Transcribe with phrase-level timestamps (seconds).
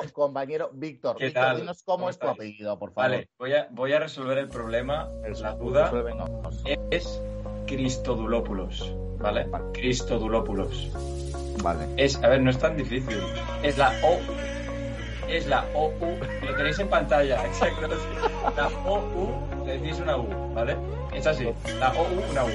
[0.00, 1.16] Querido compañero Víctor.
[1.16, 1.56] ¿Qué Víctor, tal?
[1.60, 3.10] dinos cómo, ¿Cómo es tu apellido, por favor.
[3.10, 5.08] Vale, voy a, voy a resolver el problema.
[5.24, 5.90] Eso, la duda
[6.90, 7.22] es
[7.66, 9.46] Cristodulópulos, ¿vale?
[9.72, 10.90] Cristodulópulos.
[11.62, 11.86] Vale.
[11.96, 13.18] Es, a ver, no es tan difícil.
[13.62, 14.18] Es la O.
[15.28, 15.92] Es la OU.
[16.46, 17.88] Lo tenéis en pantalla, exacto.
[18.56, 20.76] La OU, le decís una U, ¿vale?
[21.12, 21.44] Es así.
[21.78, 22.48] La OU, una U.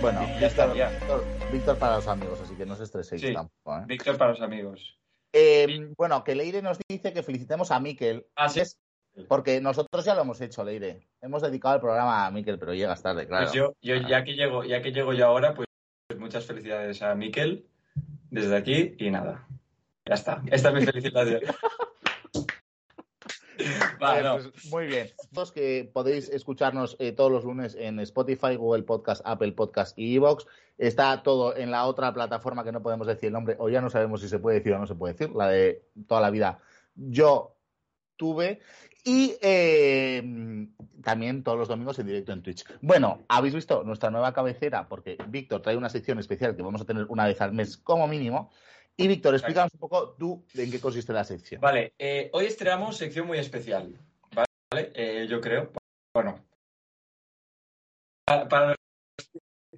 [0.00, 0.88] Bueno, Ya está, Víctor, ya.
[0.90, 3.32] Víctor, Víctor para los amigos, así que no os estreséis Sí.
[3.34, 3.76] tampoco.
[3.78, 3.82] ¿eh?
[3.86, 4.98] Víctor para los amigos.
[5.32, 8.60] Eh, bueno, que Leire nos dice que felicitemos a Miquel, Ah, sí.
[8.60, 8.78] es-
[9.28, 11.08] porque nosotros ya lo hemos hecho, Leire.
[11.20, 13.44] Hemos dedicado el programa a Miquel, pero llegas tarde, claro.
[13.46, 15.66] Pues yo, yo ya que llego, ya que llego yo ahora, pues
[16.18, 17.66] muchas felicidades a Miquel
[18.30, 19.46] desde aquí y nada.
[20.06, 20.42] Ya está.
[20.50, 21.40] Esta es mi felicitación.
[24.00, 24.38] Vale, no.
[24.38, 25.10] pues, muy bien.
[25.32, 30.16] Todos que podéis escucharnos eh, todos los lunes en Spotify, Google Podcast, Apple Podcast y
[30.16, 30.46] Evox.
[30.78, 33.90] Está todo en la otra plataforma que no podemos decir el nombre, o ya no
[33.90, 36.58] sabemos si se puede decir o no se puede decir, la de toda la vida.
[36.94, 37.56] Yo
[38.16, 38.60] tuve.
[39.02, 40.22] Y eh,
[41.02, 42.64] también todos los domingos en directo en Twitch.
[42.82, 46.84] Bueno, habéis visto nuestra nueva cabecera, porque Víctor trae una sección especial que vamos a
[46.84, 48.50] tener una vez al mes como mínimo.
[49.00, 51.58] Y Víctor, explícanos un poco tú en qué consiste la sección.
[51.58, 53.94] Vale, eh, hoy estrenamos sección muy especial,
[54.34, 54.92] ¿vale?
[54.94, 55.72] Eh, yo creo.
[56.12, 56.44] Bueno,
[58.26, 58.76] para, para los,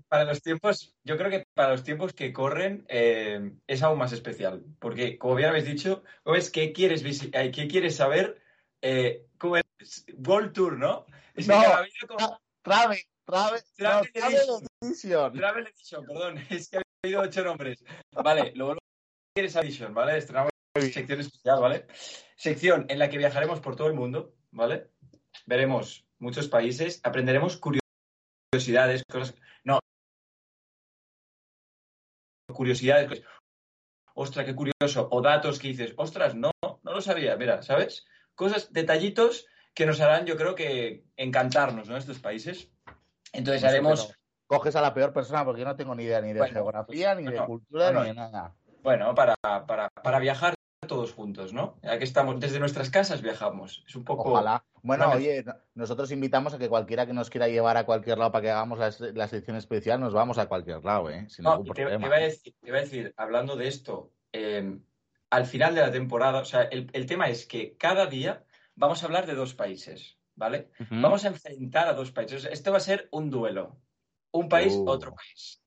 [0.09, 4.12] para los tiempos, yo creo que para los tiempos que corren eh, es aún más
[4.12, 8.43] especial, porque como bien habéis dicho, es ¿qué quieres, ¿qué quieres saber?
[9.39, 10.04] ¿cómo es?
[10.27, 11.06] World Tour, ¿no?
[11.37, 11.62] Es que No.
[11.62, 14.37] cada vídeo como- Travel, Travel, Travel Travel
[14.81, 15.33] Edition.
[15.33, 17.84] Travel Edition, perdón, es que ha habido ocho nombres.
[18.12, 18.77] Vale, lo
[19.34, 20.19] vuelvo a decir, es Edition, ¿vale?
[20.19, 20.53] Estrenamos
[20.93, 21.87] sección especial, ¿vale?
[22.37, 24.91] Sección en la que viajaremos por todo el mundo, ¿vale?
[25.47, 29.34] Veremos muchos países, aprenderemos curiosidades, cosas.
[29.65, 29.78] No.
[32.53, 33.09] Curiosidades.
[33.09, 33.25] cosas.
[34.15, 35.09] Ostras, qué curioso.
[35.10, 37.37] O datos que dices, ostras, no, no lo sabía.
[37.37, 38.04] Mira, ¿sabes?
[38.34, 41.97] Cosas, detallitos que nos harán, yo creo que encantarnos, ¿no?
[41.97, 42.71] Estos países.
[43.32, 44.15] Entonces No haremos.
[44.47, 47.15] Coges a la peor persona porque yo no tengo ni idea ni de Bueno, geografía,
[47.15, 48.54] ni pues, de cultura, ni de nada.
[48.82, 49.34] Bueno, para,
[49.66, 50.54] para, para viajar
[50.87, 51.78] todos juntos, ¿no?
[51.82, 53.84] Ya que estamos, desde nuestras casas viajamos.
[53.87, 54.32] Es un poco.
[54.32, 54.65] Ojalá.
[54.82, 58.19] Bueno, Una oye, no- nosotros invitamos a que cualquiera que nos quiera llevar a cualquier
[58.19, 61.26] lado para que hagamos la, la sección especial, nos vamos a cualquier lado, ¿eh?
[61.28, 62.06] Sin No, ningún te, te problema.
[62.09, 64.76] iba a decir, te iba a decir, hablando de esto, eh,
[65.31, 68.44] al final de la temporada, o sea, el, el tema es que cada día
[68.75, 70.71] vamos a hablar de dos países, ¿vale?
[70.91, 72.44] Vamos a enfrentar a dos países.
[72.47, 73.78] Esto va a ser un duelo.
[74.32, 74.88] Un país, Uh.
[74.88, 75.62] otro país.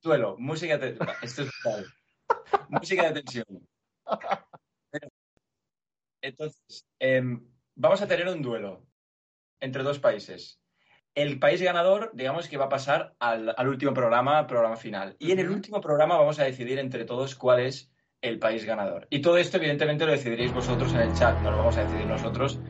[0.00, 1.86] Sí, duelo, música de Esto es brutal.
[2.68, 3.68] música de tensión.
[6.22, 8.86] Entonces, em, vamos a tener un duelo
[9.60, 10.60] entre dos países.
[11.14, 15.16] El país ganador, digamos que va a pasar al, al último programa, programa final.
[15.18, 19.06] Y en el último programa vamos a decidir entre todos cuál es el país ganador.
[19.10, 22.06] Y todo esto, evidentemente, lo decidiréis vosotros en el chat, no lo vamos a decidir
[22.06, 22.60] nosotros.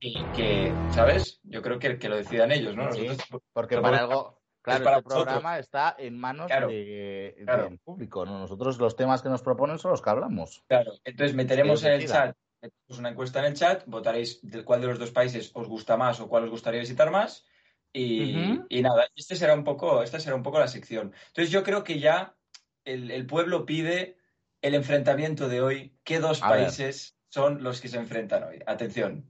[0.00, 1.40] Y que, ¿sabes?
[1.42, 2.90] Yo creo que, que lo decidan ellos, ¿no?
[2.92, 3.06] Sí.
[3.06, 5.24] Nosotros, Porque para algo, claro, para este vosotros.
[5.24, 7.64] programa está en manos Claro, de- claro.
[7.64, 8.38] del público, ¿no?
[8.38, 10.62] Nosotros los temas que nos proponen son los que hablamos.
[10.68, 14.80] Claro, entonces meteremos en el chat, metemos una encuesta en el chat, votaréis de cuál
[14.80, 17.46] de los dos países os gusta más o cuál os gustaría visitar más.
[17.92, 21.12] Y, nada, este será un poco, esta será un poco la sección.
[21.28, 22.36] Entonces yo creo que ya
[22.84, 24.16] el, el pueblo pide
[24.62, 25.96] el enfrentamiento de hoy.
[26.04, 26.60] ¿Qué dos A ver.
[26.64, 28.60] países son los que se enfrentan hoy?
[28.66, 29.28] Atención.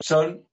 [0.00, 0.47] Son.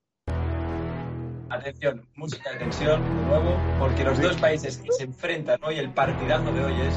[1.50, 5.94] Atención, música de tensión, de nuevo, porque los dos países que se enfrentan hoy, el
[5.94, 6.96] partidazo de hoy es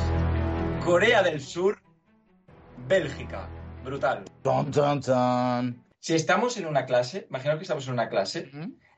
[0.84, 1.82] Corea del Sur,
[2.86, 3.48] Bélgica.
[3.84, 4.24] Brutal.
[6.00, 8.50] Si estamos en una clase, imaginaos que estamos en una clase,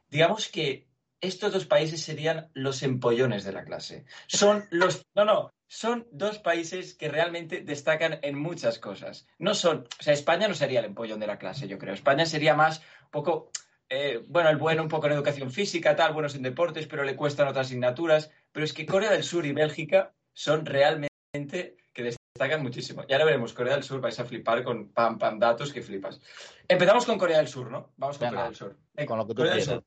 [0.09, 0.89] digamos que
[1.21, 4.05] estos dos países serían los empollones de la clase.
[4.27, 5.05] Son los.
[5.15, 5.53] No, no.
[5.67, 9.27] Son dos países que realmente destacan en muchas cosas.
[9.39, 9.87] No son.
[9.99, 11.95] O sea, España no sería el empollón de la clase, yo creo.
[11.95, 13.51] España sería más un poco.
[13.91, 17.17] Eh, bueno, el bueno un poco en educación física, tal, buenos en deportes, pero le
[17.17, 18.31] cuestan otras asignaturas.
[18.53, 23.05] Pero es que Corea del Sur y Bélgica son realmente que destacan muchísimo.
[23.09, 26.21] Y ahora veremos Corea del Sur, vais a flipar con pam, pam, datos que flipas.
[26.69, 27.93] Empezamos con Corea del Sur, ¿no?
[27.97, 28.77] Vamos con Venga, Corea del Sur.
[29.07, 29.83] Con lo que tú Corea del quieras.
[29.83, 29.85] Sur.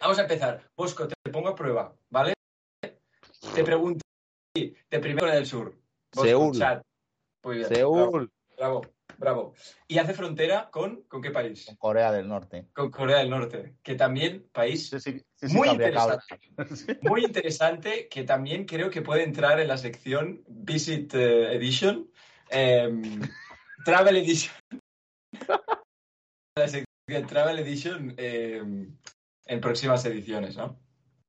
[0.00, 0.70] Vamos a empezar.
[0.76, 2.34] Bosco, te pongo a prueba, ¿vale?
[3.54, 4.04] Te pregunto,
[4.54, 5.74] de primero Corea del Sur.
[6.12, 6.58] Bosco, Seúl.
[6.58, 6.82] chat.
[7.44, 7.68] Muy bien.
[7.68, 8.97] Seúl, Bravo, bravo.
[9.88, 11.74] Y hace frontera con, ¿con qué país?
[11.78, 12.68] Corea del Norte.
[12.72, 16.38] Con Corea del Norte, que también país Sí, sí, sí, sí, Muy interesante.
[17.02, 22.10] muy interesante, que también creo que puede entrar en la sección Visit eh, Edition,
[22.50, 23.20] em,
[23.84, 24.54] Travel Edition.
[26.56, 28.96] la sección Travel Edition em,
[29.46, 30.78] en próximas ediciones, ¿no?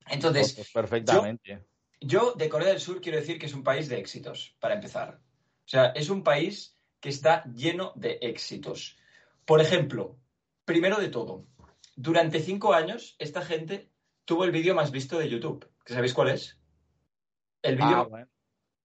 [0.07, 1.65] Entonces, Pues perfectamente.
[2.01, 5.19] yo de Corea del Sur quiero decir que es un país de éxitos, para empezar.
[5.65, 8.97] O sea, es un país que está lleno de éxitos.
[9.45, 10.17] Por ejemplo,
[10.65, 11.45] primero de todo,
[11.95, 13.89] durante cinco años esta gente
[14.25, 15.67] tuvo el vídeo más visto de YouTube.
[15.85, 16.59] ¿Que ¿Sabéis cuál es?
[17.61, 17.97] El vídeo.
[17.97, 18.27] Ah, bueno.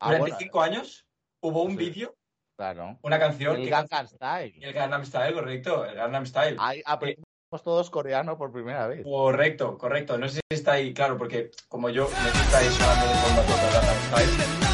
[0.01, 1.07] Ah, durante bueno, cinco años
[1.41, 1.77] hubo un Sí.
[1.77, 2.17] vídeo,
[2.57, 2.99] claro.
[3.03, 3.57] una canción.
[3.57, 4.59] El que- Gangnam Style.
[4.61, 5.85] el Gangnam Style, correcto.
[5.85, 6.57] El Gangnam Style.
[6.59, 7.25] Ahí aprendimos
[7.63, 9.05] todos coreano por primera vez.
[9.05, 10.19] Correcto, correcto.
[10.19, 13.07] No sé si está ahí, claro, porque como yo, no sé si está ahí sonando
[13.07, 14.65] de fondo todo el Gangnam Style.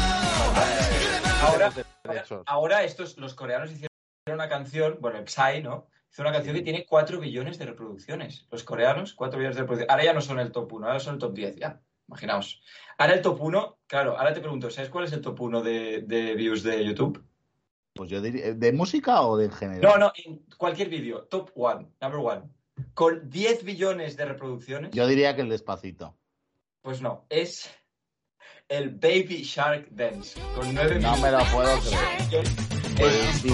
[1.43, 1.71] Ahora,
[2.03, 2.43] Derechos.
[2.45, 3.89] Ahora estos, los coreanos hicieron
[4.27, 5.87] una canción, bueno, el Psy, ¿no?
[6.11, 8.47] Hizo una canción que tiene 4 billones de reproducciones.
[8.51, 9.91] Los coreanos, 4 billones de reproducciones.
[9.91, 11.81] Ahora ya no son el top 1, ahora son el top 10, ya.
[12.07, 12.61] Imaginaos.
[12.97, 16.01] Ahora el top 1, claro, ahora te pregunto, ¿sabes cuál es el top 1 de,
[16.01, 17.23] de views de YouTube?
[17.93, 19.87] Pues yo diría, ¿de música o de género?
[19.89, 22.49] No, no, en cualquier vídeo, top 1, number 1.
[22.93, 26.17] Con 10 billones de reproducciones, Yo diría que el despacito.
[26.81, 27.69] pues no, es
[28.67, 32.47] el Baby Shark Dance, con 9 No me lo puedo creer.
[32.97, 33.51] Baby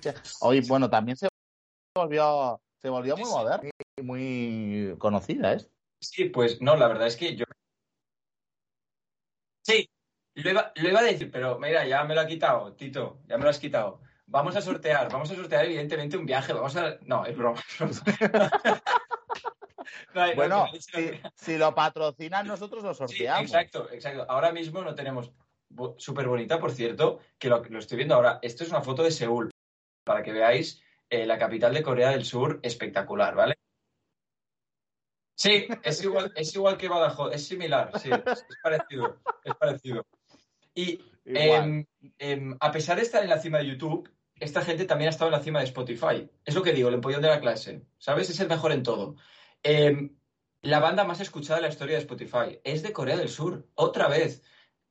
[0.00, 0.22] Shark.
[0.40, 1.28] Oye, bueno, también se
[1.94, 5.66] volvió, se volvió muy moderna y muy conocida, ¿eh?
[6.00, 7.44] Sí, pues no, la verdad es que yo.
[9.62, 9.88] Sí,
[10.34, 13.38] lo iba, lo iba a decir, pero mira, ya me lo ha quitado, Tito, ya
[13.38, 14.02] me lo has quitado.
[14.26, 16.98] Vamos a sortear, vamos a sortear evidentemente un viaje, vamos a...
[17.02, 17.62] No, es broma.
[20.14, 20.66] No, Bueno,
[21.34, 23.42] si, lo patrocinan nosotros lo Sí, sorteamos.
[23.42, 24.26] exacto, exacto.
[24.28, 25.32] Ahora mismo no tenemos...
[25.96, 28.38] Súper bonita, por cierto, que lo, lo estoy viendo ahora.
[28.42, 29.50] Esto es una foto de Seúl,
[30.04, 30.80] para que veáis
[31.10, 33.54] eh, la capital de Corea del Sur, espectacular, ¿vale?
[35.36, 40.06] Sí, es igual, es igual que Badajoz, es similar, sí, es parecido, es parecido.
[40.74, 41.84] Y em,
[42.18, 44.08] em, a pesar de estar en la cima de YouTube,
[44.38, 46.30] esta gente también ha estado en la cima de Spotify.
[46.44, 47.82] Es lo que digo, el empollón de la clase.
[47.98, 48.30] ¿Sabes?
[48.30, 49.16] Es el mejor en todo.
[49.64, 50.14] Em,
[50.60, 54.08] la banda más escuchada de la historia de Spotify es de Corea del Sur, otra
[54.08, 54.42] vez.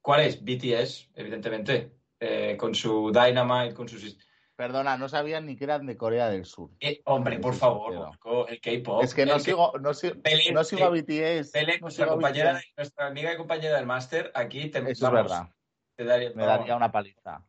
[0.02, 0.44] ¿Cuál es?
[0.44, 4.18] BTS, evidentemente, eh, con su Dynamite, con sus...
[4.56, 6.72] Perdona, no sabían ni que eran de Corea del Sur.
[6.80, 9.04] Eh, hombre, por favor, Bosco, el K-pop.
[9.04, 11.52] es que no sigo, no sigo, Belén, no sigo a BTS.
[11.54, 12.74] Belén, no nuestra sigo a compañera, BTS.
[12.78, 15.50] nuestra amiga y compañera del máster, aquí te Eso es verdad.
[15.96, 17.44] te daría, Me vamos, daría una paliza.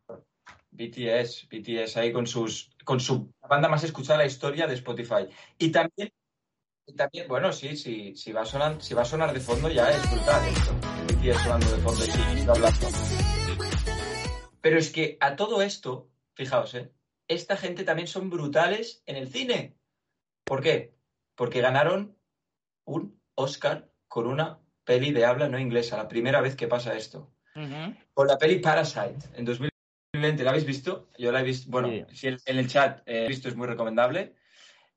[0.70, 5.28] BTS, BTS ahí con sus con su banda más escuchada de la historia de Spotify.
[5.58, 6.10] Y también,
[6.86, 9.70] y también bueno, sí, sí, si va a sonar, si va a sonar de fondo
[9.70, 10.74] ya es brutal esto.
[11.08, 12.88] El BTS sonando de fondo y hablando.
[14.60, 16.92] Pero es que a todo esto, fijaos, ¿eh?
[17.28, 19.76] esta gente también son brutales en el cine.
[20.44, 20.94] ¿Por qué?
[21.34, 22.16] Porque ganaron
[22.84, 27.30] un Oscar con una peli de habla no inglesa, la primera vez que pasa esto.
[28.12, 31.08] Con la peli Parasite, en 2020, ¿la habéis visto?
[31.16, 32.16] Yo la he visto, bueno, Sí.
[32.16, 34.34] si en, en el chat eh, he visto, es muy recomendable.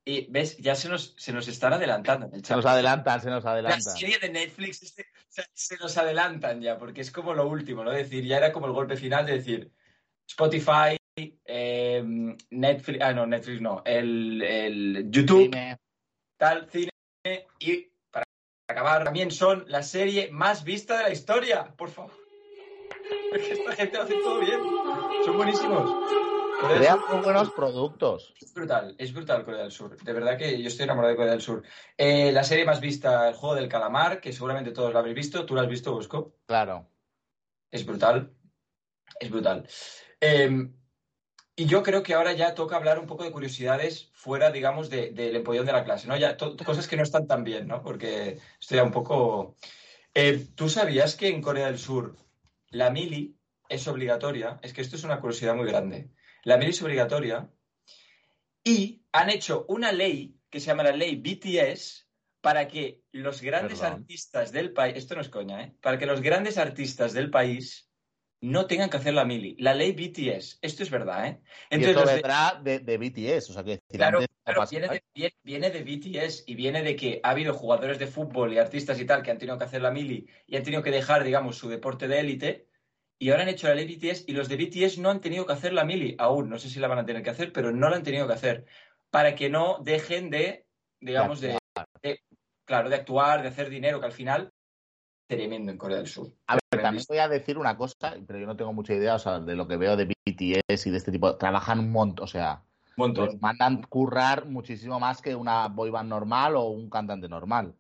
[0.10, 2.46] Y ves, ya se nos, se nos están adelantando el.
[2.46, 3.82] Se nos adelantan, se nos La adelantan.
[3.82, 5.06] serie de Netflix este,
[5.54, 7.92] se nos adelantan ya, porque es como lo último, ¿no?
[7.92, 9.70] Es decir, ya era como el golpe final de decir
[10.26, 10.96] Spotify,
[11.46, 12.02] eh,
[12.52, 15.78] Netflix, ah, no, Netflix no, el, el YouTube, Cine.
[16.38, 16.90] tal, cine,
[17.60, 18.24] y para
[18.70, 22.14] acabar, también son la serie más vista de la historia, por favor.
[23.30, 24.62] Porque esta gente lo hace todo bien,
[25.26, 26.37] son buenísimos.
[26.60, 28.34] Sur- muy buenos productos.
[28.42, 29.96] es brutal, es brutal Corea del Sur.
[30.02, 31.64] De verdad que yo estoy enamorado de Corea del Sur.
[31.98, 35.46] Eh, la serie más vista, el juego del calamar, que seguramente todos la habéis visto.
[35.46, 36.36] ¿Tú la has visto, Bosco?
[36.46, 36.90] Claro.
[37.72, 38.34] Es brutal.
[39.20, 39.68] Es brutal.
[40.20, 40.70] Eh,
[41.56, 45.12] y yo creo que ahora ya toca hablar un poco de curiosidades fuera, digamos, de-
[45.12, 46.16] del empollón de la clase, ¿no?
[46.18, 47.82] Ya cosas que no están tan bien, ¿no?
[47.82, 49.56] Porque estoy ya un poco...
[50.14, 52.16] Eh, ¿Tú sabías que en Corea del Sur
[52.70, 53.38] la mili
[53.70, 54.60] es obligatoria?
[54.62, 56.10] Es que esto es una curiosidad muy grande.
[56.48, 57.50] La mili es obligatoria
[58.64, 62.08] y han hecho una ley que se llama la ley BTS
[62.40, 64.02] para que los grandes Perdón.
[64.02, 65.76] artistas del país, esto no es coña, ¿eh?
[65.82, 67.92] Para que los grandes artistas del país
[68.40, 69.58] no tengan que hacer la mili.
[69.60, 71.42] La ley BTS, esto es verdad, ¿eh?
[71.70, 74.20] y esto los de- vendrá de, de BTS, o sea que Claro,
[74.70, 78.54] viene, de, viene- viene de BTS y viene de que ha habido jugadores de fútbol
[78.54, 80.92] y artistas y tal que han tenido que hacer la mili y han tenido que
[80.92, 82.67] dejar, digamos, su deporte de élite
[83.20, 85.54] y ahora han hecho la ley BTS y los de BTS no han tenido que
[85.54, 86.50] hacer la mili aún.
[86.50, 88.34] No sé si la van a tener que hacer, pero no la han tenido que
[88.34, 88.66] hacer
[89.10, 90.66] para que no dejen de,
[91.00, 91.58] digamos, de,
[92.04, 92.22] de-
[92.66, 94.52] claro, de actuar, de hacer dinero, que al final
[95.28, 96.32] tremendo en Corea del Sur.
[96.48, 96.88] A ver, Tremendo.
[96.88, 99.56] también voy a decir una cosa, pero yo no tengo mucha idea, o sea, de
[99.56, 101.36] lo que veo de BTS y de este tipo.
[101.38, 102.64] Trabajan un montón, o sea,
[102.96, 103.38] montón.
[103.42, 107.74] mandan currar muchísimo más que una boy band normal o un cantante normal.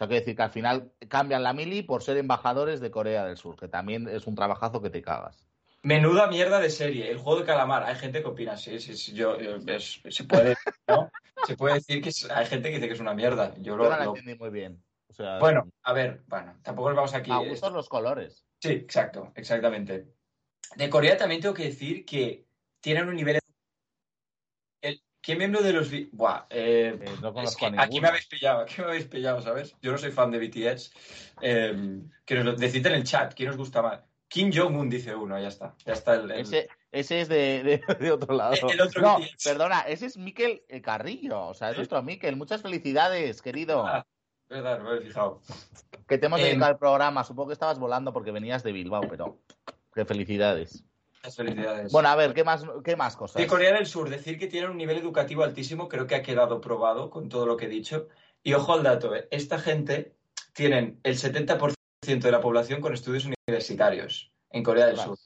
[0.00, 3.36] Sea, quiero decir que al final cambian la mili por ser embajadores de Corea del
[3.36, 5.46] Sur, que también es un trabajazo que te cagas.
[5.82, 7.82] Menuda mierda de serie, el juego de calamar.
[7.84, 10.54] Hay gente que opina, sí, sí, sí, yo, yo- es- se puede,
[10.88, 11.10] ¿no?
[11.46, 13.54] Se puede decir que es- hay gente que dice que es una mierda.
[13.58, 14.82] Yo Yo lo, no la lo- entendí muy bien.
[15.10, 17.30] O sea, Bueno, a ver, bueno, tampoco nos vamos aquí.
[17.30, 18.46] a gustos los colores.
[18.58, 20.06] Sí, exacto, exactamente.
[20.76, 22.46] De Corea también tengo que decir que
[22.80, 23.38] tienen un nivel.
[25.22, 25.90] ¿Qué miembro de los.
[26.12, 29.76] Buah, eh, Eh, no es que aquí me habéis pillado, aquí me habéis pillado, ¿sabes?
[29.82, 30.90] Yo no soy fan de BTS.
[31.42, 34.00] Eh, que nos lo decid en el chat, ¿quién os gusta más?
[34.28, 35.74] Kim Jong-un dice uno, ya está.
[35.84, 36.30] Ya está el.
[36.30, 38.54] el- Ese, ese es de, de- de otro lado.
[38.72, 39.44] El otro no, BTS.
[39.44, 41.48] perdona, ese es Miquel eh, Carrillo.
[41.48, 42.36] O sea, es nuestro Miquel.
[42.36, 43.84] Muchas felicidades, querido.
[43.86, 44.06] Ah,
[44.48, 45.40] verdad, no me he fijado.
[46.08, 47.24] Que te hemos Em, dedicado al programa.
[47.24, 49.38] Supongo que estabas volando porque venías de Bilbao, pero
[49.94, 50.84] qué felicidades.
[51.22, 51.92] Muchas felicidades.
[51.92, 53.36] Bueno, a ver, ¿qué más, qué más cosas?
[53.40, 56.60] De Corea del Sur, decir que tienen un nivel educativo altísimo creo que ha quedado
[56.60, 58.08] probado con todo lo que he dicho.
[58.42, 59.28] Y ojo al dato, ¿eh?
[59.30, 60.16] esta gente
[60.54, 65.18] tienen el 70% de la población con estudios universitarios en Corea del Sur.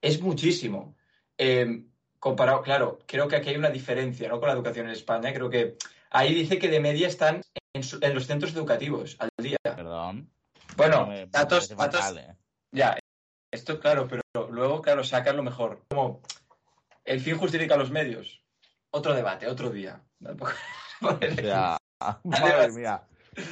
[0.00, 0.96] Es muchísimo.
[1.36, 1.84] Eh,
[2.20, 4.38] comparado, claro, creo que aquí hay una diferencia ¿no?
[4.38, 5.32] con la educación en España.
[5.32, 5.76] Creo que
[6.10, 7.42] ahí dice que de media están
[7.74, 9.56] en, su- en los centros educativos al día.
[9.62, 10.30] Perdón.
[10.76, 12.36] Bueno, datos, datos, eh.
[12.70, 12.96] ya,
[13.50, 14.19] esto claro, pero
[14.60, 15.82] luego, claro, sacan lo mejor.
[15.88, 16.20] Como
[17.04, 18.42] el fin justifica los medios.
[18.90, 20.02] Otro debate, otro día.
[21.02, 21.78] O sea,
[22.24, 23.02] madre mía.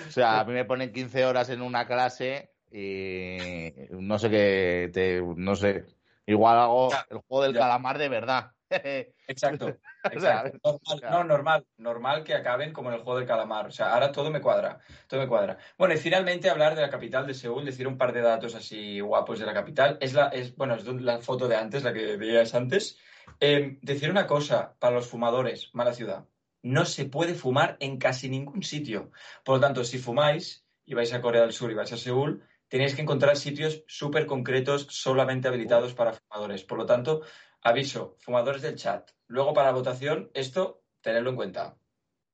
[0.06, 4.90] O sea, a mí me ponen 15 horas en una clase y no sé qué,
[4.92, 5.86] te- no sé.
[6.26, 7.60] Igual hago el juego del ya.
[7.60, 8.52] calamar de verdad.
[8.70, 10.58] Exacto, exacto.
[10.62, 13.66] Normal, no, normal, normal que acaben como en el juego del calamar.
[13.66, 15.58] O sea, ahora todo me cuadra, todo me cuadra.
[15.76, 19.00] Bueno, y finalmente hablar de la capital de Seúl, decir un par de datos así
[19.00, 19.98] guapos de la capital.
[20.00, 22.98] Es la, es, bueno, es la foto de antes, la que veías antes.
[23.40, 26.26] Eh, decir una cosa para los fumadores, mala ciudad.
[26.62, 29.12] No se puede fumar en casi ningún sitio.
[29.44, 32.42] Por lo tanto, si fumáis y vais a Corea del Sur y vais a Seúl,
[32.68, 36.64] tenéis que encontrar sitios súper concretos, solamente habilitados para fumadores.
[36.64, 37.22] Por lo tanto,
[37.62, 39.10] aviso, fumadores del chat.
[39.26, 41.76] Luego, para la votación, esto, tenedlo en cuenta.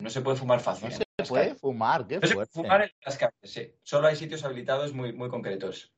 [0.00, 0.90] No se puede fumar fácil.
[0.90, 1.60] No se puede calles.
[1.60, 2.52] fumar, qué No se puede fuerte.
[2.68, 3.74] fumar en las calles, sí.
[3.82, 5.92] Solo hay sitios habilitados muy, muy concretos.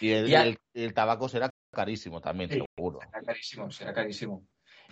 [0.00, 2.64] Y el, Y tabaco será carísimo también, Sí.
[2.76, 3.00] seguro.
[3.00, 4.46] Será carísimo, será carísimo.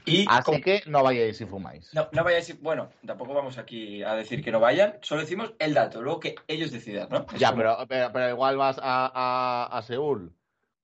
[0.05, 1.93] Y Así como- que no vayáis si fumáis.
[1.93, 5.75] no, no vayáis, bueno, tampoco vamos aquí a decir que no vayan, solo decimos el
[5.75, 7.27] dato, luego que ellos decidan, ¿no?
[7.37, 10.33] Ya, pero, pero, pero igual vas a, a, a Seúl.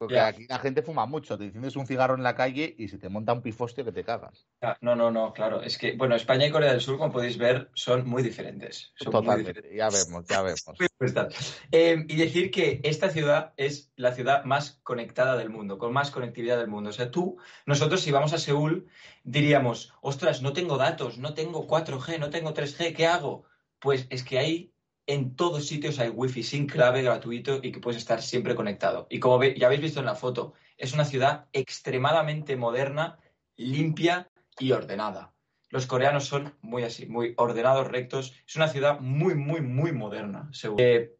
[0.04, 1.37] Porque aquí la gente fuma mucho.
[1.38, 4.04] Te enciendes un cigarro en la calle y se te monta un pifostio que te
[4.04, 4.46] cagas.
[4.61, 5.62] Ah, No, no, no, claro.
[5.62, 8.92] Es que, bueno, España y Corea del Sur, como podéis ver, son muy diferentes.
[8.96, 9.52] Son muy Totalmente.
[9.52, 9.78] diferentes.
[9.78, 10.64] Ya vemos, ya vemos.
[10.78, 11.61] Muy opuestas.
[11.73, 16.11] Eh, y decir que esta ciudad es la ciudad más conectada del mundo, con más
[16.11, 16.90] conectividad del mundo.
[16.90, 18.88] O sea, tú, nosotros si vamos a Seúl,
[19.23, 23.44] diríamos, ostras, no tengo datos, no tengo 4G, no tengo 3G, ¿qué hago?
[23.78, 24.74] Pues es que ahí
[25.06, 29.06] en todos sitios hay wifi sin clave gratuito y que puedes estar siempre conectado.
[29.11, 33.18] Y como ve- ya habéis visto en la foto, es una ciudad extremadamente moderna,
[33.56, 35.34] limpia y ordenada.
[35.68, 38.32] Los coreanos son muy así, muy ordenados, rectos.
[38.46, 40.50] Es una ciudad muy, muy, muy moderna.
[40.78, 41.16] Eh,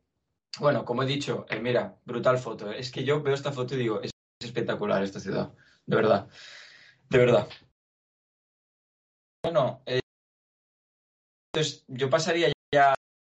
[0.60, 2.70] bueno, como he dicho, eh, mira, brutal foto.
[2.72, 4.10] Es que yo veo esta foto y digo, es,
[4.40, 5.52] es espectacular esta ciudad.
[5.86, 6.28] De verdad.
[7.10, 7.48] De verdad.
[9.42, 10.00] Bueno, eh,
[11.52, 12.53] entonces yo pasaría ya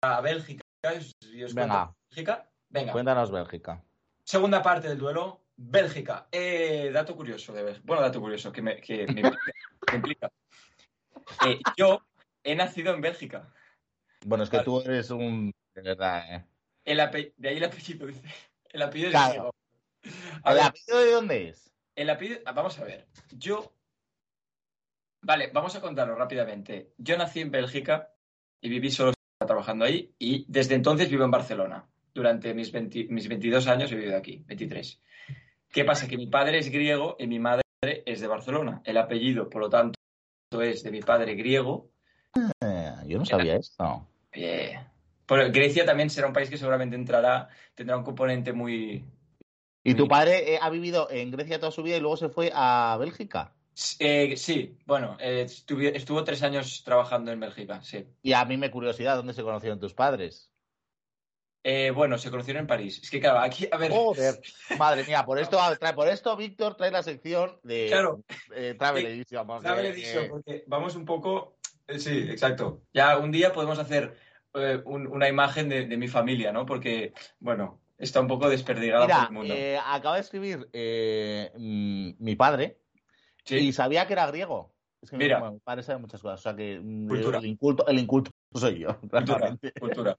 [0.04, 0.64] a Bélgica.
[0.84, 1.96] y os cuento Venga.
[2.10, 2.50] Bélgica.
[2.70, 2.92] Venga.
[2.92, 3.84] Cuéntanos, Bélgica.
[4.26, 6.28] Segunda parte del duelo, Bélgica.
[6.32, 7.84] Eh, dato curioso de Bélgica.
[7.86, 9.22] Bueno, dato curioso que me, que me
[9.94, 10.30] implica.
[11.48, 12.00] Eh, yo
[12.44, 13.54] he nacido en Bélgica.
[14.26, 14.66] Bueno, es que Vale.
[14.66, 15.54] tú eres un.
[15.74, 16.46] De verdad, ¿eh?
[16.86, 18.22] El ape- De ahí el apellido, dice.
[18.70, 19.52] El apellido Claro.
[20.44, 21.72] A ¿El apellido de dónde es?
[21.96, 22.40] el apellido.
[22.46, 23.08] ah, Vamos a ver.
[23.32, 23.74] Yo.
[25.22, 26.94] Vale, vamos a contarlo rápidamente.
[26.98, 28.14] Yo nací en Bélgica
[28.60, 29.14] y viví solo
[29.46, 31.86] trabajando ahí y desde entonces vivo en Barcelona.
[32.14, 35.02] Durante mis, 20 mis 22 años he vivido aquí, 23.
[35.70, 36.08] ¿Qué pasa?
[36.08, 38.82] Que mi padre es griego y mi madre es de Barcelona.
[38.86, 39.96] El apellido, por lo tanto,
[40.62, 41.90] es de mi padre griego.
[42.62, 44.08] Eh, yo no sabía esto.
[44.32, 49.04] Pero Grecia también será un país que seguramente entrará, tendrá un componente muy,
[49.84, 52.52] ¿Y tu padre eh, ha vivido en Grecia toda su vida y luego se fue
[52.54, 53.54] a Bélgica?
[54.00, 58.06] Eh, sí, bueno, eh, estuvo tres años trabajando en Bélgica, sí.
[58.22, 60.52] Y a mí me curiosidad, ¿dónde se conocieron tus padres?
[61.66, 63.00] Eh, bueno, se conocieron en París.
[63.02, 63.90] Es que claro, aquí, a ver.
[63.92, 64.40] Joder,
[64.78, 68.24] madre mía, por esto, trae, por esto Víctor trae la sección de Claro.
[68.54, 69.48] eh, Travel Edition.
[69.48, 71.58] porque, Travel Edition, eh, porque vamos un poco.
[71.88, 72.84] eh, Sí, exacto.
[72.94, 74.18] Ya un día podemos hacer
[74.86, 76.66] un- una imagen de, de mi familia, ¿no?
[76.66, 79.56] Porque, bueno, está un poco desperdigada por el mundo.
[79.88, 80.70] acaba de escribir
[81.58, 82.83] mm, mi padre
[83.46, 83.56] Sí.
[83.58, 84.74] y sabía que era griego.
[85.02, 85.54] Es que mi- Mira.
[85.66, 86.40] padre sabe muchas cosas.
[86.40, 87.40] O sea que mm, Cultura.
[87.40, 88.98] el inculto, el inculto soy yo.
[89.80, 90.18] Cultura.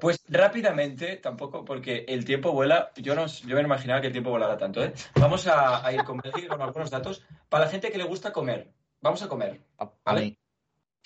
[0.00, 4.30] Pues rápidamente, tampoco, porque el tiempo vuela, yo no, yo me imaginaba que el tiempo
[4.30, 4.92] volara tanto, ¿eh?
[5.18, 7.24] Vamos a, a ir con con algunos datos.
[7.48, 10.20] Para la gente que le gusta comer, vamos a comer, A, a ¿Vale?
[10.20, 10.38] mí.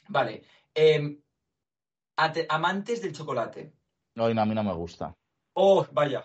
[0.09, 0.43] vale.
[0.75, 1.19] Eh,
[2.17, 3.73] ate- amantes del chocolate.
[4.17, 5.15] No, no, a mí no me gusta.
[5.53, 6.25] Oh, vaya.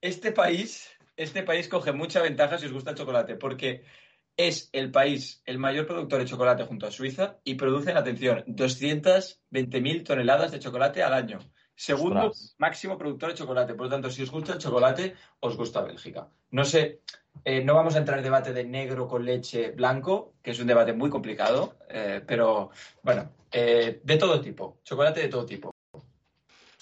[0.00, 3.84] Este país, este país coge mucha ventaja si os gusta el chocolate, porque
[4.36, 10.04] es el país, el mayor productor de chocolate junto a Suiza y producen, atención, 220.000
[10.04, 11.38] toneladas de chocolate al año.
[11.74, 12.54] Segundo Ostras.
[12.58, 13.74] máximo productor de chocolate.
[13.74, 16.28] Por lo tanto, si os gusta el chocolate, os gusta Bélgica.
[16.50, 17.00] No sé,
[17.44, 20.66] eh, no vamos a entrar en debate de negro con leche blanco, que es un
[20.66, 22.70] debate muy complicado, eh, pero
[23.02, 25.74] bueno, eh, de todo tipo, chocolate de todo tipo.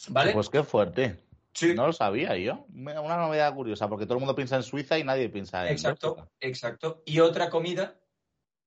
[0.09, 0.33] ¿Vale?
[0.33, 1.24] Pues qué fuerte.
[1.55, 1.73] Sí.
[1.75, 2.67] No lo sabía yo.
[2.75, 6.17] Una novedad curiosa, porque todo el mundo piensa en Suiza y nadie piensa en Exacto,
[6.17, 6.33] Bélgica.
[6.41, 7.03] exacto.
[7.07, 8.01] Y otra comida,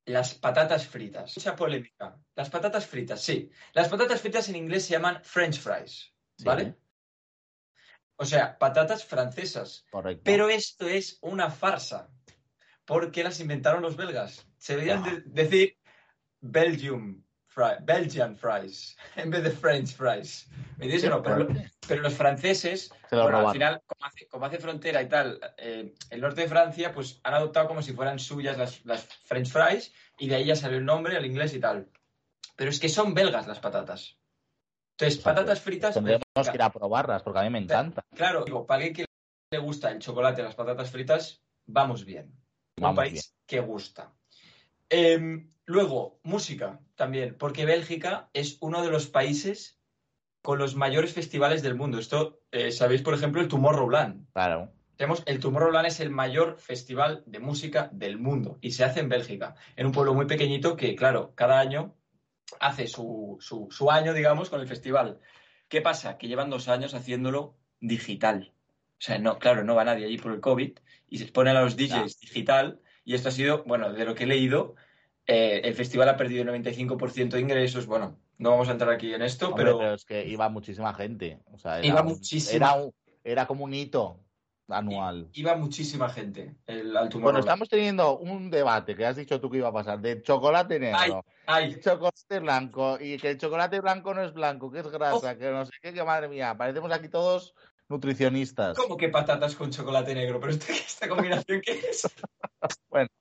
[0.06, 1.36] las patatas fritas.
[1.36, 2.18] Mucha polémica.
[2.34, 3.52] Las patatas fritas, sí.
[3.74, 6.46] Las patatas fritas en inglés se llaman French fries, Sí.
[6.46, 6.76] ¿vale?
[8.16, 9.86] O sea, patatas francesas.
[9.92, 10.22] Correcto.
[10.24, 12.10] Pero esto es una farsa,
[12.86, 14.48] porque las inventaron los belgas.
[14.58, 15.78] Se deberían de- decir
[16.40, 17.24] Belgium
[17.82, 20.48] Belgian fries en vez de French fries.
[20.78, 21.48] ¿Me entiendes o no?
[21.88, 26.22] Pero, los franceses, bueno, al final, como hace, como hace frontera y tal, eh, el
[26.22, 30.28] norte de Francia, pues han adoptado como si fueran suyas las, las French fries y
[30.28, 31.90] de ahí ya salió el nombre, el inglés y tal.
[32.56, 34.18] Pero es que son belgas las patatas.
[35.00, 35.94] Entonces, patatas fritas.
[35.94, 36.52] Tendremos Bélgica.
[36.52, 38.02] que ir a probarlas, porque a mí me encanta.
[38.16, 39.06] Claro, digo, para alguien que
[39.52, 42.26] le gusta el chocolate las patatas fritas, vamos bien.
[42.78, 43.24] Un Vamos país bien.
[43.46, 44.12] que gusta.
[44.90, 49.80] Em, luego, música también, porque Bélgica es uno de los países
[50.42, 52.00] con los mayores festivales del mundo.
[52.00, 54.32] Esto, eh, sabéis, por ejemplo, el Tomorrowland.
[54.34, 54.72] Claro.
[54.96, 59.10] Tenemos, el Tomorrowland es el mayor festival de música del mundo y se hace en
[59.10, 61.96] Bélgica, en un pueblo muy pequeñito que, claro, cada año
[62.60, 65.20] hace su, su- su año, digamos, con el festival.
[65.68, 66.18] ¿Qué pasa?
[66.18, 68.54] Que llevan dos años haciéndolo digital.
[68.94, 71.62] O sea, no, claro, no va nadie allí por el COVID y se ponen a
[71.62, 74.76] los DJs digital y esto ha sido, bueno, de lo que he leído,
[75.28, 77.86] eh, el festival ha perdido el 95% de ingresos.
[77.86, 79.78] Bueno, no vamos a entrar aquí en esto, Hombre, pero...
[79.78, 81.40] pero es que iba muchísima gente.
[81.52, 82.56] O sea, era Iba muchísima.
[82.56, 84.22] Era, un- era como un hito
[84.70, 85.30] anual.
[85.34, 89.58] Iba muchísima gente el, al Bueno, estamos teniendo un debate que has dicho tú que
[89.58, 94.24] iba a pasar de chocolate negro, Ay, chocolate blanco y que el chocolate blanco no
[94.24, 97.56] es blanco, que es grasa, que no sé qué, que madre mía, parecemos aquí todos
[97.88, 98.78] nutricionistas.
[98.78, 100.40] ¿Cómo que patatas con chocolate negro?
[100.40, 102.04] ¿Pero esta combinación qué es?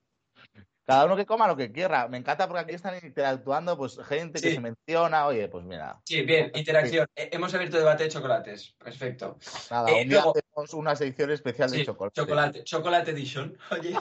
[0.87, 2.07] Cada uno que coma lo que quiera.
[2.07, 6.21] Me encanta porque aquí están interactuando pues gente que se menciona, oye, pues mira, Sí,
[6.21, 7.05] bien, interacción.
[7.13, 8.73] Eh, Hemos abierto debate de chocolates.
[8.77, 9.37] Perfecto.
[9.69, 12.21] nada, Eh, un día luego- hacemos una sección especial de chocolate.
[12.21, 12.63] chocolate.
[12.63, 13.57] Chocolate Edition.
[13.71, 13.95] Oye.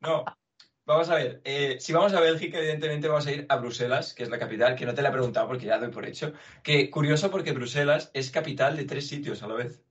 [0.00, 0.24] No.
[0.84, 1.40] Vamos a ver.
[1.44, 4.76] eh, si vamos a Bélgica, evidentemente vamos a ir a Bruselas, que es la capital,
[4.76, 6.32] que no te la he preguntado porque ya doy por hecho.
[6.62, 9.82] Que curioso porque Bruselas es capital de tres sitios a la vez.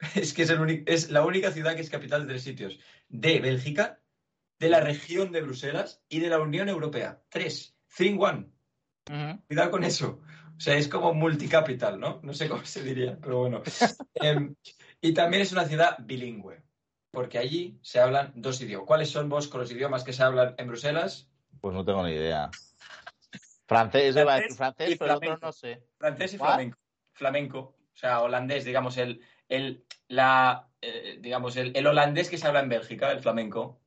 [0.14, 2.78] Es que es, el único- es la única ciudad que es capital de tres sitios.
[3.08, 3.98] De Bélgica,
[4.58, 7.22] de la región de Bruselas y de la Unión Europea.
[7.28, 7.76] Tres.
[7.98, 8.50] In one.
[9.46, 10.20] Cuidado con eso.
[10.56, 12.20] O sea, es como multicapital, ¿no?
[12.22, 13.62] No sé cómo se diría, pero bueno.
[14.14, 14.54] Em,
[15.00, 16.62] y también es una ciudad bilingüe,
[17.10, 18.86] porque allí se hablan dos idiomas.
[18.86, 21.30] ¿Cuáles son vos con los idiomas que se hablan en Bruselas?
[21.60, 22.50] Pues no tengo ni idea.
[23.66, 25.46] Francés, Francés francés, y pero otro flamenco.
[25.46, 25.82] no sé.
[25.98, 26.78] Francés y flamenco.
[27.12, 32.46] Flamenco, o sea, holandés, digamos, el, el, la, eh, digamos, el, el holandés que se
[32.46, 33.80] habla en Bélgica, el flamenco.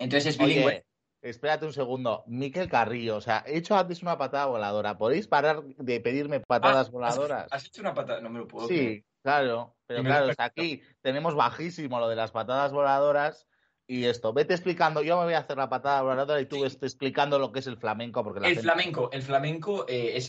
[0.00, 0.64] Entonces es bilingüe.
[0.66, 0.84] Oye,
[1.22, 2.24] espérate un segundo.
[2.26, 4.96] Miquel Carrillo, o sea, he hecho antes una patada voladora.
[4.98, 7.48] ¿Podéis parar de pedirme patadas Ah, voladoras?
[7.50, 8.20] ¿Has, hecho una patada?
[8.20, 8.98] No me lo puedo creer.
[9.02, 9.76] Sí, claro.
[9.86, 13.46] Pero claro, he o sea, aquí tenemos bajísimo lo de las patadas voladoras.
[13.86, 16.62] Y esto, vete explicando, yo me voy a hacer la patada voladora y tú Sí.
[16.62, 20.16] ves explicando lo que es el flamenco, porque la El gente- flamenco, el flamenco eh,
[20.16, 20.28] es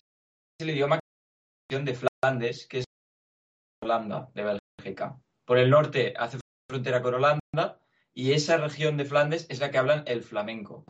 [0.60, 1.00] el idioma
[1.70, 2.86] de Flandes, que es
[3.84, 5.20] Holanda, de Bélgica.
[5.46, 7.80] Por el norte hace frontera con Holanda
[8.14, 10.86] y esa región de Flandes es la que hablan el flamenco.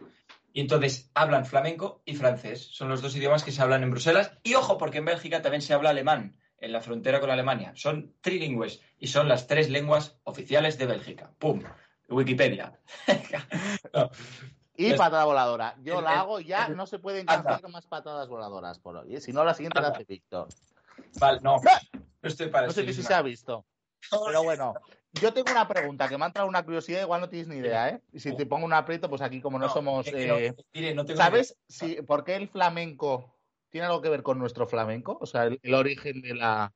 [0.54, 2.68] Y entonces hablan flamenco y francés.
[2.74, 4.34] Son los dos idiomas que se hablan en Bruselas.
[4.44, 7.72] Y ojo, porque en Bélgica también se habla alemán, en la frontera con Alemania.
[7.76, 11.32] Son trilingües y son las tres lenguas oficiales de Bélgica.
[11.40, 11.62] ¡Pum!
[12.10, 12.78] Wikipedia.
[13.94, 14.10] No.
[14.76, 15.76] Y patada voladora.
[15.84, 19.16] Yo el- la hago ya, el- no se pueden cantar más patadas voladoras por hoy.
[19.16, 19.22] ¿eh?
[19.22, 20.48] Si no, la siguiente la hace Víctor.
[21.20, 21.58] Vale, no.
[22.22, 23.66] No estoy para No sé si se ha visto.
[24.26, 24.74] Pero bueno,
[25.14, 27.90] yo tengo una pregunta que me ha entrado una curiosidad, igual no tienes ni idea,
[27.90, 28.02] ¿eh?
[28.14, 30.08] Y si te pongo un aprieto, pues aquí como no, somos...
[30.08, 33.36] es que no, eh, mire, no tengo ¿Sabes si, por qué el flamenco
[33.70, 35.18] tiene algo que ver con nuestro flamenco?
[35.20, 36.74] O sea, el, el origen de la...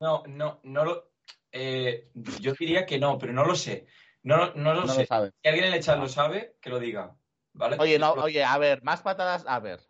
[0.00, 1.12] No, no, no lo.
[1.52, 3.86] eh, yo diría que no, pero no lo sé.
[4.22, 5.06] No, no lo sé.
[5.08, 5.26] lo.
[5.26, 7.16] Si alguien en el chat lo sabe, que lo diga.
[7.52, 7.76] ¿Vale?
[7.78, 9.80] Oye, no, oye, a ver, más patadas, a ver.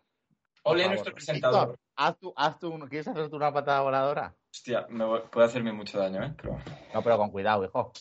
[0.63, 1.69] Ole nuestro presentador.
[1.69, 2.79] Víctor, haz tú, haz tú.
[2.89, 4.35] ¿Quieres hacerte una patada voladora?
[4.53, 6.31] Hostia, me voy- puede hacerme mucho daño, ¿eh?
[6.39, 6.59] Pero...
[6.93, 7.91] No, pero con cuidado, hijo.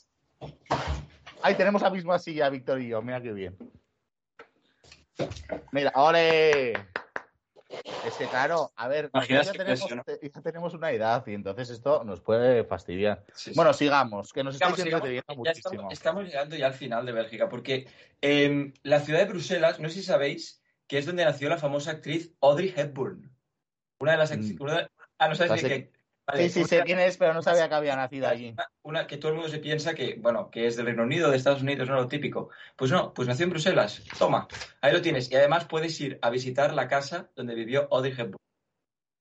[1.42, 3.00] Ahí tenemos la misma silla, Víctor y yo.
[3.00, 3.56] Mira qué bien.
[5.72, 6.72] Mira, ¡ole!
[8.06, 10.02] Es que claro, a ver, ya tenemos, presión.
[10.20, 13.24] ya tenemos una edad y entonces esto nos puede fastidiar.
[13.34, 13.52] Sí, sí.
[13.56, 15.70] Bueno, sigamos, que nos Sigamos, sigamos, ya muchísimo.
[15.72, 17.88] estamos, estamos llegando ya al final de Bélgica, porque
[18.20, 21.92] em, la ciudad de Bruselas, no sé si sabéis, que es donde nació la famosa
[21.92, 23.34] actriz Audrey Hepburn.
[24.00, 24.60] Una de las actrices.
[24.60, 24.62] Mm.
[24.64, 25.91] una de- Ah, no sé- qué.
[26.26, 28.50] Vale, Sí, sí, una- sé quién es, pero no sabía que había nacido allí.
[28.50, 31.30] Una, una que todo el mundo se piensa que, bueno, que es del Reino Unido,
[31.30, 32.50] de Estados Unidos, no lo típico.
[32.76, 34.02] Pues no, pues nació en Bruselas.
[34.18, 34.46] Toma,
[34.80, 35.30] ahí lo tienes.
[35.30, 38.36] Y además puedes ir a visitar la casa donde vivió Audrey Hepburn.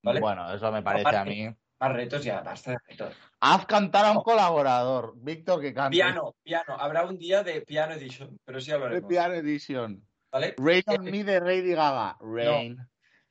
[0.04, 0.20] ¿Vale?
[0.20, 1.48] Bueno, eso me parece a mí.
[1.80, 3.16] Más retos ya, basta de retos.
[3.40, 5.96] Haz cantar a un colaborador, Víctor, que cante.
[5.98, 6.76] Piano, piano.
[6.80, 9.10] Habrá un día de Piano Edition, pero sí De hablaremos.
[9.10, 10.08] Piano Edition.
[10.32, 10.54] ¿Vale?
[10.60, 12.18] Rain on me de Lady Gaga.
[12.22, 12.78] Rain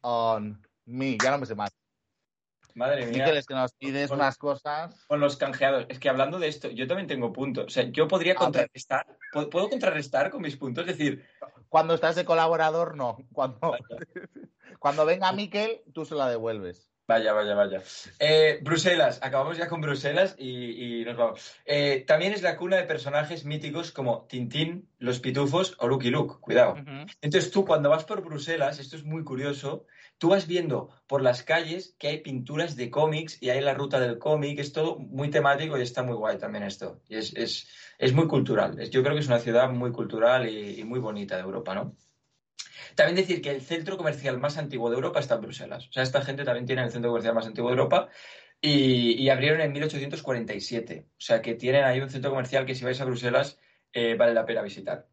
[0.01, 1.17] on me.
[1.17, 1.71] Ya no me sé más.
[2.75, 3.25] Madre mía.
[3.25, 5.05] Miquel, es que nos pides Con- unas cosas.
[5.07, 5.87] Con los canjeados.
[5.89, 7.67] Es que hablando de esto, yo también tengo puntos.
[7.67, 9.07] O sea, yo podría contrarrestar.
[9.33, 10.87] ¿Puedo puedo contrarrestar con mis puntos?
[10.89, 11.25] Es decir,
[11.69, 13.17] Cuando estás de colaborador, no.
[13.33, 13.61] Cuando,
[14.79, 16.89] cuando venga Miquel, tú se la devuelves.
[17.07, 17.83] Vaya, vaya, vaya.
[18.21, 21.55] Eh, Bruselas, acabamos ya con Bruselas y, y nos vamos.
[21.65, 26.37] Eh, también es la cuna de personajes míticos como Tintín, Los Pitufos o Lucky Luke,
[26.41, 26.77] cuidado.
[27.21, 29.87] Entonces tú cuando vas por Bruselas, esto es muy curioso,
[30.21, 33.99] tú vas viendo por las calles que hay pinturas de cómics y hay la ruta
[33.99, 37.01] del cómic, es todo muy temático y está muy guay también esto.
[37.09, 40.85] Y es, es, es muy cultural, yo creo que es una ciudad muy cultural y,
[40.85, 41.97] muy bonita de Europa, ¿no?
[42.95, 45.89] También decir que el centro comercial más antiguo de Europa está en Bruselas.
[45.89, 48.09] O sea, esta gente también tiene el centro comercial más antiguo de Europa
[48.61, 51.07] y, y abrieron en 1847.
[51.09, 53.59] O sea, que tienen ahí un centro comercial que si vais a Bruselas
[53.93, 55.09] eh, vale la pena visitar.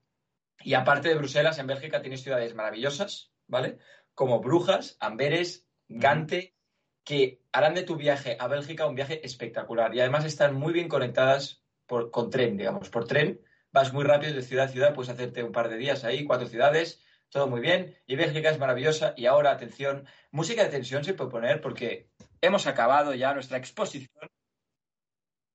[0.63, 3.77] Y aparte de Bruselas, en Bélgica tienes ciudades maravillosas, ¿vale?
[4.17, 6.55] Como Brujas, Amberes, Gante,
[7.03, 9.93] que harán de tu viaje a Bélgica un viaje espectacular.
[9.93, 12.89] Y además están muy bien conectadas por, con tren, digamos.
[12.89, 13.39] Por tren
[13.71, 16.47] vas muy rápido de ciudad a ciudad, puedes hacerte un par de días ahí, cuatro
[16.47, 16.99] ciudades,
[17.29, 17.95] todo muy bien.
[18.07, 19.13] Y Bélgica es maravillosa.
[19.15, 22.09] Y ahora, atención, música de tensión se puede poner porque
[22.41, 24.09] hemos acabado ya nuestra exposición.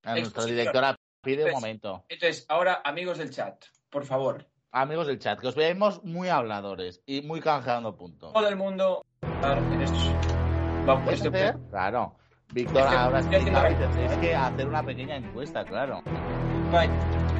[0.03, 0.57] A nuestra Exposición.
[0.57, 2.05] directora pide un momento.
[2.07, 6.99] Entonces, ahora, amigos del chat, por favor, Amigos del chat, que os veamos muy habladores
[7.05, 8.33] y muy canjeando puntos.
[8.33, 10.11] todo el mundo en estos.
[10.87, 11.55] Vamos, ¿Puedes esto- hacer?
[11.69, 12.15] Claro.
[12.51, 16.01] Víctor, Es que- ahora es que- explica y tendréis que hacer una pequeña encuesta, claro.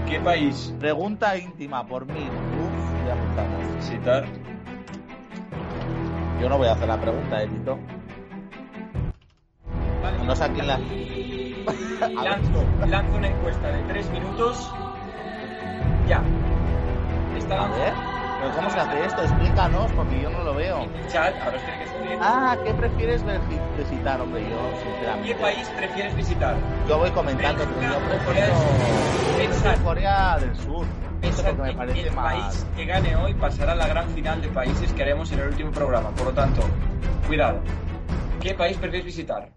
[0.07, 2.19] ¿Qué país Pregunta íntima por mí.
[2.21, 3.75] Uf, ya apuntamos.
[3.77, 4.25] visitar?
[6.39, 7.79] Yo no voy a hacer la pregunta, ¿eh, Tito?
[10.03, 10.23] Vale.
[10.23, 10.77] No sé a quién la...
[12.23, 14.71] Lanzo, lanzo una encuesta de tres minutos.
[16.07, 16.21] Ya.
[17.53, 17.93] Está A ver,
[18.41, 19.21] ¿pero cómo se hace esto?
[19.23, 20.87] Explícanos, porque yo no lo veo.
[21.07, 22.17] chat, ahora os tiene que.
[22.21, 24.41] Ah, ¿qué prefieres visitar, hombre?
[24.41, 25.35] Yo, ¿Qué sinceramente.
[25.35, 26.55] país prefieres visitar?
[26.87, 28.53] Yo voy comentando, pero yo prefiero.
[29.83, 30.85] Corea del Sur.
[31.21, 32.33] Eso Pensad me parece el más...
[32.33, 35.47] país que gane hoy pasará a la gran final de países que haremos en el
[35.47, 36.09] último programa.
[36.11, 36.61] Por lo tanto,
[37.27, 37.59] cuidado.
[38.41, 39.49] ¿Qué país prefieres visitar?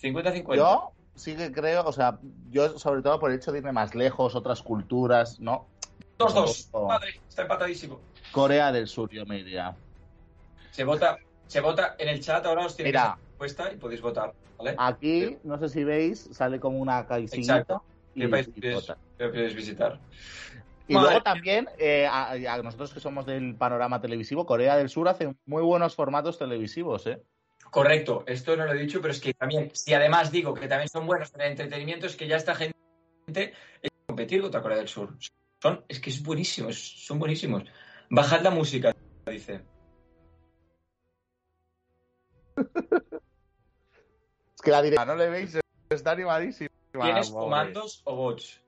[0.00, 0.54] 50-50.
[0.56, 2.18] Yo sí que creo, o sea,
[2.50, 5.66] yo sobre todo por el hecho de irme más lejos, otras culturas, ¿no?
[6.18, 6.68] 2-2.
[6.72, 6.88] Oh.
[6.88, 8.00] Madre, está empatadísimo.
[8.32, 9.76] Corea del Sur, yo me diría.
[10.70, 14.34] Se vota, se vota en el chat, ahora os tiene hacer encuesta y podéis votar.
[14.58, 14.74] ¿vale?
[14.78, 17.82] Aquí, no sé si veis, sale como una Exacto.
[18.14, 18.48] y, ¿Qué país
[19.54, 19.98] visitar?
[20.88, 24.88] Y Madre luego también, eh, a, a nosotros que somos del panorama televisivo, Corea del
[24.88, 27.20] Sur hace muy buenos formatos televisivos, ¿eh?
[27.70, 30.88] Correcto, esto no lo he dicho, pero es que también, si además digo que también
[30.88, 32.74] son buenos en el entretenimiento, es que ya esta gente
[33.26, 35.14] es competir contra Corea del Sur.
[35.66, 37.64] Son, es que es buenísimo, es- son buenísimos.
[38.10, 38.94] Bajad la música,
[39.26, 39.64] dice.
[44.54, 45.58] Es que la dirección no le veis,
[45.90, 46.70] está animadísima.
[46.92, 48.62] ¿Tienes comandos o bots?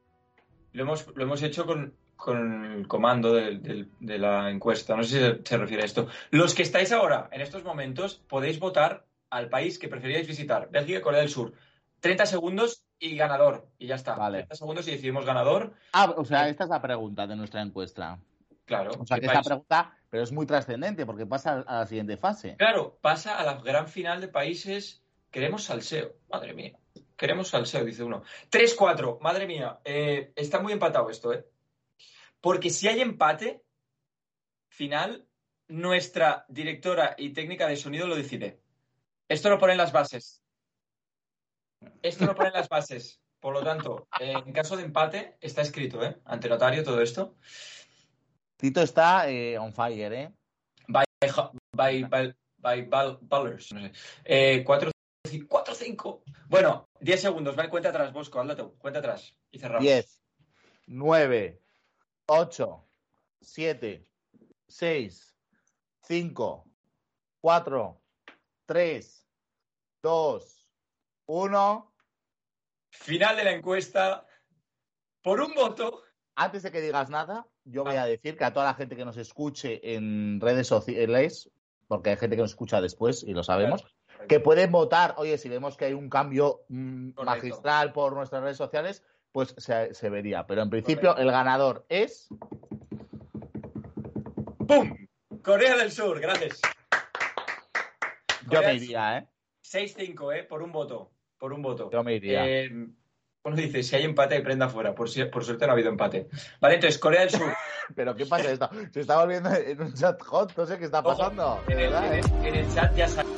[0.73, 4.95] Lo hemos, lo hemos hecho con, con el comando del- de, la encuesta.
[4.95, 6.09] No sé si se, se refiere a esto.
[6.31, 10.69] Los que estáis ahora, en estos momentos, podéis votar al país que preferíais visitar.
[10.71, 11.55] Bélgica y Corea del Sur.
[12.01, 13.69] 30 segundos y ganador.
[13.79, 14.15] Y ya está.
[14.15, 14.39] Vale.
[14.39, 15.75] 30 segundos y decidimos ganador.
[15.93, 18.19] Ah, o sea, esta es la pregunta de nuestra encuesta.
[18.65, 18.91] Claro.
[18.99, 19.47] O sea, ¿qué que esta país?
[19.47, 22.57] pregunta, pero es muy trascendente porque pasa a la siguiente fase.
[22.57, 25.03] Claro, pasa a la gran final de países.
[25.31, 26.17] Queremos salseo.
[26.31, 26.79] Madre mía.
[27.17, 28.23] Queremos salseo, dice uno.
[28.51, 29.81] 3-4, madre mía.
[29.85, 31.45] eh, está muy empatado esto, ¿eh?
[32.41, 33.63] Porque si hay empate,
[34.69, 35.27] final,
[35.67, 38.61] nuestra directora y técnica de sonido lo decide.
[39.29, 40.43] Esto lo ponen las bases.
[42.03, 43.21] Esto lo ponen las bases.
[43.41, 46.19] Por lo tanto, en caso de empate, está escrito, ¿eh?
[46.25, 47.37] Ante notario todo esto.
[48.57, 50.33] Tito está eh, on fire, ¿eh?
[50.89, 51.05] By,
[51.73, 53.73] by, by, by Bal- Ballers.
[53.73, 53.93] No sé.
[54.25, 56.23] Eh, 4-5.
[56.49, 57.55] Bueno, 10 segundos.
[57.55, 58.41] Vale, cuenta atrás, Bosco.
[58.41, 58.75] Hazla tú.
[58.79, 59.37] Cuenta atrás.
[59.53, 59.85] Y cerramos.
[59.85, 60.21] 10,
[60.89, 61.63] 9,
[62.27, 62.89] 8,
[63.41, 64.05] 7,
[64.67, 65.37] 6,
[66.03, 66.65] 5,
[67.41, 68.01] 4,
[68.67, 69.27] 3,
[70.03, 70.58] 2,
[71.29, 71.93] 1.
[72.91, 74.27] Final de la encuesta.
[75.23, 76.03] Por un voto.
[76.35, 79.05] Antes de que digas nada, yo voy a decir que a toda la gente que
[79.05, 81.51] nos escuche en redes sociales,
[81.87, 83.85] porque hay gente que nos escucha después y lo sabemos,
[84.27, 85.15] que pueden votar.
[85.19, 89.93] Oye, si vemos que hay un cambio mm, magistral por nuestras redes sociales, pues se,
[89.93, 90.47] se vería.
[90.47, 91.23] Pero en principio, Correcto.
[91.23, 92.29] el ganador es.
[94.67, 95.09] ¡Pum!
[95.43, 96.61] Corea del Sur, gracias.
[98.45, 99.29] Yo Corea me iría, ¿eh?
[99.63, 100.45] 6-5, ¿eh?
[100.45, 101.18] Por un voto.
[101.39, 101.89] Por un voto.
[101.93, 102.47] Yo me iría.
[102.47, 102.71] Eh,
[103.43, 104.95] bueno, dice, si hay empate, prenda fuera.
[104.95, 106.29] Por, si- por suerte no ha habido empate.
[106.61, 107.53] Vale, entonces, Corea del Sur.
[107.95, 108.69] Pero ¿qué pasa esto?
[108.93, 111.63] Se está volviendo en un chat hot, no sé qué está Ojo, pasando.
[111.67, 112.21] de en, el, en ¿eh?
[112.43, 113.29] el- en el chat ya sale.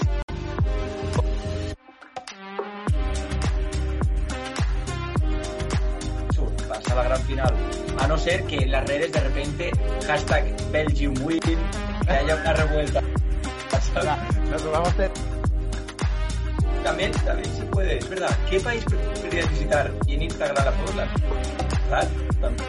[6.69, 7.55] Pasa a la gran final.
[7.99, 9.71] A no ser que en las redes de repente,
[10.07, 13.01] hashtag Belgium win, que haya una revuelta.
[14.51, 15.11] Nos vamos a hacer.
[16.85, 18.31] También, también se puede, es verdad.
[18.49, 19.93] ¿Qué país preferirías visitar?
[20.07, 21.09] Y en Instagram la puedo dar.
[21.91, 22.09] ¿Vale?
[22.41, 22.69] También.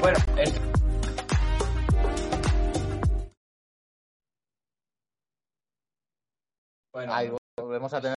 [0.00, 0.60] Bueno, esto.
[6.92, 7.30] Bueno, Ahí
[7.60, 8.16] volvemos a tener.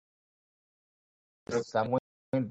[1.48, 2.00] Está muy,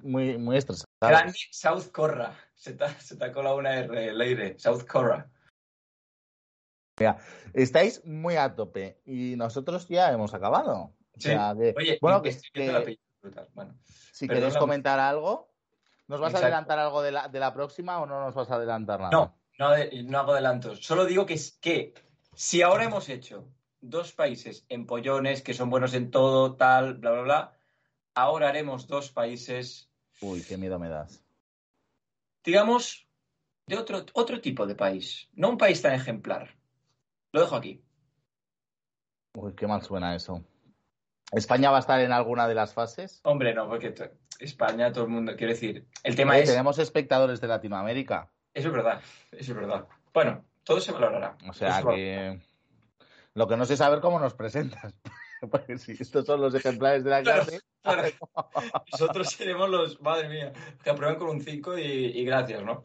[0.03, 0.87] muy, muy estresado.
[1.01, 2.37] grande South Corra.
[2.55, 4.59] Se te, se te ha colado una R, Leire.
[4.59, 5.31] South Corra.
[7.55, 10.93] Estáis muy a tope y nosotros ya hemos acabado.
[11.19, 12.31] O sea, que- Oye, bueno, que.
[13.55, 13.79] Bueno,
[14.13, 15.53] si queréis comentar algo,
[16.07, 18.55] ¿nos vas a adelantar algo de la, de la próxima o no nos vas a
[18.55, 19.11] adelantar nada?
[19.11, 20.81] no, no, de- no hago adelantos.
[20.85, 21.95] Solo digo que, que
[22.35, 23.49] si ahora hemos hecho
[23.81, 27.59] dos países empollones que son buenos en todo, tal, bla, bla, bla,
[28.15, 31.23] ahora haremos dos países, Uy, qué miedo me das.
[32.45, 33.07] digamos,
[33.67, 35.29] de otro, otro tipo de país.
[35.35, 36.57] No un país tan ejemplar.
[37.33, 37.85] Lo dejo aquí.
[39.35, 40.43] Uy, qué mal suena eso.
[41.33, 43.21] ¿España va a estar en alguna de las fases?
[43.25, 43.95] Hombre, no, porque
[44.39, 46.51] España, todo el mundo, quiero decir, el tema Oye, es...
[46.51, 48.31] Tenemos espectadores de Latinoamérica.
[48.55, 49.01] Eso es verdad,
[49.33, 49.87] eso es verdad.
[50.13, 51.37] Bueno, todo se valorará.
[51.49, 52.41] O sea que.
[53.35, 54.95] Lo que no sé es saber cómo nos presentas.
[55.51, 57.61] Porque si estos son los ejemplares de la Claro, clase.
[57.83, 58.09] Claro,
[58.93, 62.85] nosotros seremos los, madre mía, que aprueban con un 5 y, y gracias, ¿no?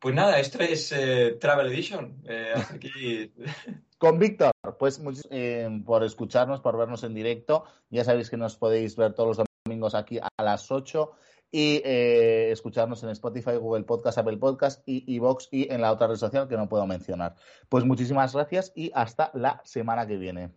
[0.00, 2.22] Pues nada, esto es eh, Travel Edition.
[2.24, 3.32] Eh, aquí.
[3.98, 7.64] Con Víctor, pues eh, por escucharnos, por vernos en directo.
[7.90, 11.10] Ya sabéis que nos podéis ver todos los domingos aquí a las 8
[11.50, 16.14] y escucharnos en Spotify, Google Podcast, Apple Podcast y Evox y en la otra red
[16.14, 17.34] social que no puedo mencionar.
[17.68, 20.52] Pues muchísimas gracias y hasta la semana que viene.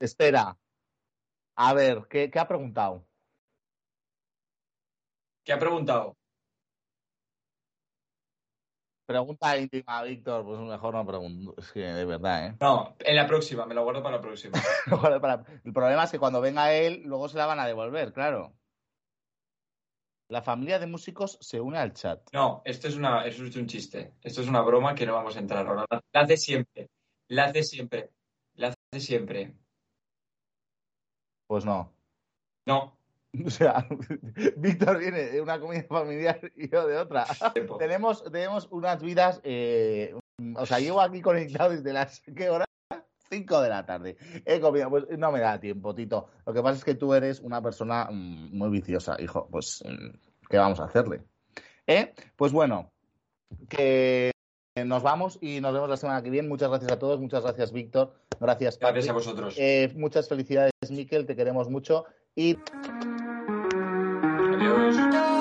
[0.00, 0.58] Espera.
[1.54, 3.06] A ver, ¿qué, qué ha preguntado?
[5.44, 6.16] ¿Qué ha preguntado?
[9.12, 10.42] Pregunta íntima, Víctor.
[10.42, 11.54] Pues mejor no pregunto.
[11.58, 12.56] Es que de verdad, ¿eh?
[12.60, 14.54] No, en la próxima, me lo guardo para la próxima.
[15.64, 18.54] El problema es que cuando venga él, luego se la van a devolver, claro.
[20.28, 22.26] La familia de músicos se une al chat.
[22.32, 24.14] No, esto es, una, esto es un chiste.
[24.22, 25.84] Esto es una broma que no vamos a entrar ahora.
[25.90, 26.88] La hace siempre.
[27.28, 28.12] La hace siempre.
[28.54, 29.54] La hace siempre.
[31.46, 31.92] Pues no.
[32.64, 32.96] No.
[33.46, 33.86] O sea,
[34.56, 37.24] Víctor viene de una comida familiar y yo de otra.
[37.54, 37.78] tiempo.
[37.78, 39.40] tenemos, tenemos unas vidas.
[39.42, 40.14] eh,
[40.56, 42.20] o sea, llevo aquí conectado desde las.
[42.20, 42.64] ¿Qué hora?
[43.30, 44.16] 5 de la tarde.
[44.44, 46.28] He comido, pues no me da tiempo, Tito.
[46.44, 49.48] Lo que pasa es que tú eres una persona mm, muy viciosa, hijo.
[49.50, 50.10] Pues, mm,
[50.50, 51.22] ¿qué vamos a hacerle?
[51.86, 52.12] ¿Eh?
[52.36, 52.92] Pues bueno,
[53.70, 54.32] que
[54.84, 56.48] nos vamos y nos vemos la semana que viene.
[56.48, 58.12] Muchas gracias a todos, muchas gracias, Víctor.
[58.38, 59.14] Gracias, Gracias a Patrick.
[59.14, 59.54] vosotros.
[59.56, 62.04] Eh, muchas felicidades, Miquel, te queremos mucho.
[62.34, 62.56] Y
[64.64, 65.31] Audio.